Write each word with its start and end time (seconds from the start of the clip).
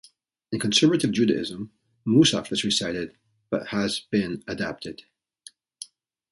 In 0.51 0.59
Conservative 0.59 1.11
Judaism, 1.11 1.71
Mussaf 2.07 2.51
is 2.51 2.63
recited 2.63 3.15
but 3.51 3.67
has 3.67 3.99
been 3.99 4.43
adapted. 4.47 5.03